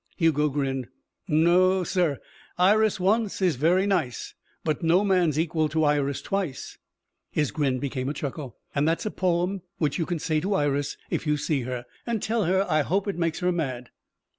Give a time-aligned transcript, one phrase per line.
[0.17, 0.87] Hugo grinned.
[1.27, 2.17] "No, sir!
[2.57, 6.79] Iris once is very nice, but no man's equal to Iris twice."
[7.29, 8.57] His grin became a chuckle.
[8.73, 12.19] "And that's a poem which you can say to Iris if you see her and
[12.23, 13.91] tell her I hope it makes her mad."